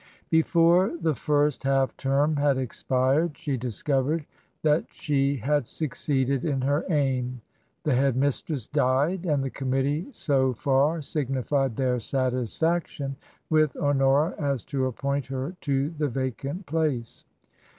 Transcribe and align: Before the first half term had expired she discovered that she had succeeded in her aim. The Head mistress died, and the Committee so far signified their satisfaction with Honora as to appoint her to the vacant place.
Before 0.31 0.97
the 0.99 1.13
first 1.13 1.61
half 1.61 1.95
term 1.95 2.37
had 2.37 2.57
expired 2.57 3.37
she 3.37 3.55
discovered 3.55 4.25
that 4.63 4.85
she 4.91 5.37
had 5.37 5.67
succeeded 5.67 6.43
in 6.43 6.61
her 6.61 6.83
aim. 6.89 7.41
The 7.83 7.93
Head 7.93 8.15
mistress 8.15 8.65
died, 8.67 9.27
and 9.27 9.43
the 9.43 9.51
Committee 9.51 10.07
so 10.11 10.53
far 10.55 11.03
signified 11.03 11.75
their 11.75 11.99
satisfaction 11.99 13.15
with 13.47 13.75
Honora 13.77 14.33
as 14.39 14.65
to 14.73 14.87
appoint 14.87 15.27
her 15.27 15.55
to 15.61 15.91
the 15.91 16.07
vacant 16.07 16.65
place. 16.65 17.23